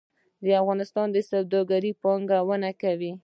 [0.43, 3.11] د افغانستان سوداګر پانګونه کوي